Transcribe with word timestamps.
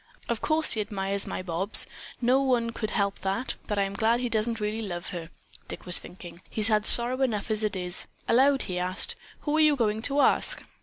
"Of 0.27 0.41
course 0.41 0.71
he 0.71 0.81
admires 0.81 1.27
my 1.27 1.43
Bobs; 1.43 1.85
no 2.19 2.41
one 2.41 2.71
could 2.71 2.89
help 2.89 3.19
that, 3.19 3.53
but 3.67 3.77
I'm 3.77 3.93
glad 3.93 4.13
that 4.15 4.21
he 4.21 4.29
doesn't 4.29 4.59
really 4.59 4.79
love 4.79 5.09
her," 5.09 5.29
Dick 5.67 5.85
was 5.85 5.99
thinking. 5.99 6.41
"He's 6.49 6.69
had 6.69 6.87
sorrow 6.87 7.21
enough 7.21 7.51
as 7.51 7.63
it 7.63 7.75
is." 7.75 8.07
Aloud 8.27 8.63
he 8.63 8.79
asked, 8.79 9.15
"Who 9.41 9.55
are 9.55 9.59
you 9.59 9.75
going 9.75 10.01
to 10.01 10.19
ask?" 10.21 10.63